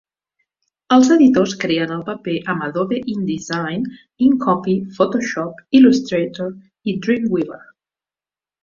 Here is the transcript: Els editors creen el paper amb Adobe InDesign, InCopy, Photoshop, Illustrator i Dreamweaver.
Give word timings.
Els 0.95 1.09
editors 1.15 1.53
creen 1.63 1.93
el 1.97 2.01
paper 2.07 2.35
amb 2.55 2.65
Adobe 2.69 2.99
InDesign, 3.17 3.85
InCopy, 4.29 4.77
Photoshop, 4.97 5.63
Illustrator 5.83 6.53
i 6.95 7.01
Dreamweaver. 7.07 7.65